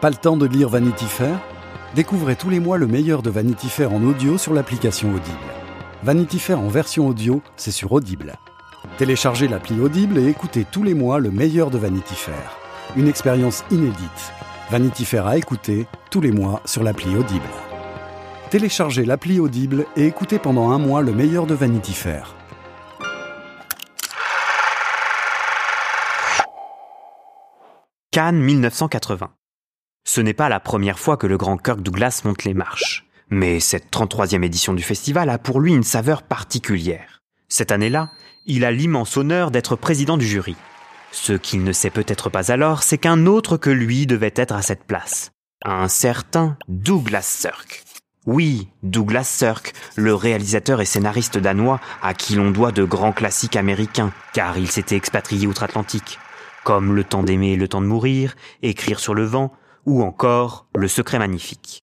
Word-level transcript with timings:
Pas 0.00 0.08
le 0.08 0.16
temps 0.16 0.38
de 0.38 0.46
lire 0.46 0.70
Vanity 0.70 1.04
Fair? 1.04 1.38
Découvrez 1.94 2.34
tous 2.34 2.48
les 2.48 2.58
mois 2.58 2.78
le 2.78 2.86
meilleur 2.86 3.20
de 3.20 3.28
Vanity 3.28 3.68
Fair 3.68 3.92
en 3.92 4.02
audio 4.02 4.38
sur 4.38 4.54
l'application 4.54 5.10
Audible. 5.10 5.36
Vanity 6.02 6.38
Fair 6.38 6.58
en 6.58 6.68
version 6.68 7.06
audio, 7.06 7.42
c'est 7.56 7.70
sur 7.70 7.92
Audible. 7.92 8.36
Téléchargez 8.96 9.46
l'appli 9.46 9.78
Audible 9.78 10.16
et 10.16 10.28
écoutez 10.28 10.64
tous 10.64 10.82
les 10.84 10.94
mois 10.94 11.18
le 11.18 11.30
meilleur 11.30 11.70
de 11.70 11.76
Vanity 11.76 12.14
Fair. 12.14 12.56
Une 12.96 13.08
expérience 13.08 13.62
inédite. 13.70 14.32
Vanity 14.70 15.04
Fair 15.04 15.26
à 15.26 15.36
écouter 15.36 15.86
tous 16.10 16.22
les 16.22 16.32
mois 16.32 16.62
sur 16.64 16.82
l'appli 16.82 17.14
Audible. 17.14 17.44
Téléchargez 18.48 19.04
l'appli 19.04 19.38
Audible 19.38 19.84
et 19.96 20.06
écoutez 20.06 20.38
pendant 20.38 20.70
un 20.70 20.78
mois 20.78 21.02
le 21.02 21.12
meilleur 21.12 21.44
de 21.44 21.52
Vanity 21.52 21.92
Fair. 21.92 22.36
Cannes 28.12 28.40
1980. 28.40 29.28
Ce 30.12 30.20
n'est 30.20 30.34
pas 30.34 30.48
la 30.48 30.58
première 30.58 30.98
fois 30.98 31.16
que 31.16 31.28
le 31.28 31.36
grand 31.36 31.56
Kirk 31.56 31.82
Douglas 31.82 32.22
monte 32.24 32.42
les 32.42 32.52
marches. 32.52 33.06
Mais 33.28 33.60
cette 33.60 33.92
33e 33.92 34.42
édition 34.42 34.74
du 34.74 34.82
festival 34.82 35.30
a 35.30 35.38
pour 35.38 35.60
lui 35.60 35.72
une 35.72 35.84
saveur 35.84 36.24
particulière. 36.24 37.20
Cette 37.46 37.70
année-là, 37.70 38.10
il 38.44 38.64
a 38.64 38.72
l'immense 38.72 39.16
honneur 39.16 39.52
d'être 39.52 39.76
président 39.76 40.16
du 40.16 40.26
jury. 40.26 40.56
Ce 41.12 41.32
qu'il 41.32 41.62
ne 41.62 41.70
sait 41.70 41.90
peut-être 41.90 42.28
pas 42.28 42.50
alors, 42.50 42.82
c'est 42.82 42.98
qu'un 42.98 43.24
autre 43.26 43.56
que 43.56 43.70
lui 43.70 44.08
devait 44.08 44.34
être 44.34 44.56
à 44.56 44.62
cette 44.62 44.82
place. 44.82 45.30
Un 45.64 45.86
certain 45.86 46.56
Douglas 46.66 47.22
Sirk. 47.22 47.84
Oui, 48.26 48.66
Douglas 48.82 49.22
Sirk, 49.22 49.74
le 49.94 50.12
réalisateur 50.16 50.80
et 50.80 50.86
scénariste 50.86 51.38
danois 51.38 51.78
à 52.02 52.14
qui 52.14 52.34
l'on 52.34 52.50
doit 52.50 52.72
de 52.72 52.82
grands 52.82 53.12
classiques 53.12 53.54
américains, 53.54 54.12
car 54.32 54.58
il 54.58 54.68
s'était 54.68 54.96
expatrié 54.96 55.46
outre-Atlantique, 55.46 56.18
comme 56.64 56.96
Le 56.96 57.04
temps 57.04 57.22
d'aimer 57.22 57.52
et 57.52 57.56
le 57.56 57.68
temps 57.68 57.80
de 57.80 57.86
mourir, 57.86 58.34
Écrire 58.60 58.98
sur 58.98 59.14
le 59.14 59.22
vent, 59.22 59.52
ou 59.86 60.02
encore 60.02 60.66
Le 60.74 60.88
secret 60.88 61.18
magnifique. 61.18 61.80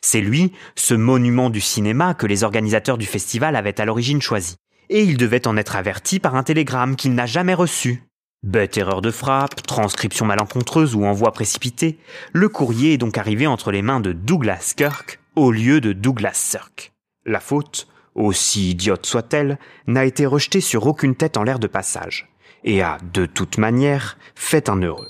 C'est 0.00 0.20
lui, 0.20 0.52
ce 0.74 0.94
monument 0.94 1.50
du 1.50 1.60
cinéma 1.60 2.14
que 2.14 2.26
les 2.26 2.44
organisateurs 2.44 2.98
du 2.98 3.06
festival 3.06 3.56
avaient 3.56 3.80
à 3.80 3.84
l'origine 3.84 4.20
choisi. 4.20 4.56
Et 4.88 5.02
il 5.02 5.16
devait 5.16 5.46
en 5.46 5.56
être 5.56 5.76
averti 5.76 6.18
par 6.18 6.34
un 6.34 6.42
télégramme 6.42 6.96
qu'il 6.96 7.14
n'a 7.14 7.26
jamais 7.26 7.54
reçu. 7.54 8.02
Bête 8.42 8.76
erreur 8.76 9.02
de 9.02 9.12
frappe, 9.12 9.62
transcription 9.62 10.26
malencontreuse 10.26 10.96
ou 10.96 11.04
envoi 11.04 11.30
précipité, 11.30 11.98
le 12.32 12.48
courrier 12.48 12.94
est 12.94 12.98
donc 12.98 13.16
arrivé 13.16 13.46
entre 13.46 13.70
les 13.70 13.82
mains 13.82 14.00
de 14.00 14.12
Douglas 14.12 14.72
Kirk 14.76 15.20
au 15.36 15.52
lieu 15.52 15.80
de 15.80 15.92
Douglas 15.92 16.34
Sirk. 16.34 16.92
La 17.24 17.38
faute, 17.38 17.86
aussi 18.16 18.70
idiote 18.70 19.06
soit-elle, 19.06 19.58
n'a 19.86 20.04
été 20.04 20.26
rejetée 20.26 20.60
sur 20.60 20.86
aucune 20.86 21.14
tête 21.14 21.36
en 21.36 21.44
l'air 21.44 21.60
de 21.60 21.68
passage, 21.68 22.28
et 22.64 22.82
a, 22.82 22.98
de 23.14 23.26
toute 23.26 23.58
manière, 23.58 24.18
fait 24.34 24.68
un 24.68 24.82
heureux. 24.82 25.08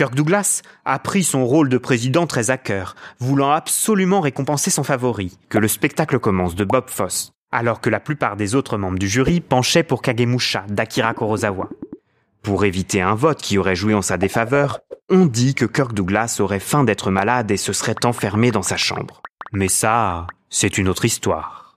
Kirk 0.00 0.14
Douglas 0.14 0.62
a 0.86 0.98
pris 0.98 1.22
son 1.22 1.44
rôle 1.44 1.68
de 1.68 1.76
président 1.76 2.26
très 2.26 2.48
à 2.48 2.56
cœur, 2.56 2.94
voulant 3.18 3.50
absolument 3.50 4.22
récompenser 4.22 4.70
son 4.70 4.82
favori, 4.82 5.36
que 5.50 5.58
le 5.58 5.68
spectacle 5.68 6.18
commence 6.18 6.54
de 6.54 6.64
Bob 6.64 6.88
Fosse, 6.88 7.32
alors 7.52 7.82
que 7.82 7.90
la 7.90 8.00
plupart 8.00 8.36
des 8.36 8.54
autres 8.54 8.78
membres 8.78 8.98
du 8.98 9.10
jury 9.10 9.42
penchaient 9.42 9.82
pour 9.82 10.00
Kagemusha 10.00 10.64
d'Akira 10.70 11.12
Kurosawa. 11.12 11.68
Pour 12.40 12.64
éviter 12.64 13.02
un 13.02 13.14
vote 13.14 13.42
qui 13.42 13.58
aurait 13.58 13.76
joué 13.76 13.92
en 13.92 14.00
sa 14.00 14.16
défaveur, 14.16 14.80
on 15.10 15.26
dit 15.26 15.54
que 15.54 15.66
Kirk 15.66 15.92
Douglas 15.92 16.38
aurait 16.40 16.60
faim 16.60 16.84
d'être 16.84 17.10
malade 17.10 17.50
et 17.50 17.58
se 17.58 17.74
serait 17.74 18.06
enfermé 18.06 18.52
dans 18.52 18.62
sa 18.62 18.78
chambre. 18.78 19.20
Mais 19.52 19.68
ça, 19.68 20.28
c'est 20.48 20.78
une 20.78 20.88
autre 20.88 21.04
histoire. 21.04 21.69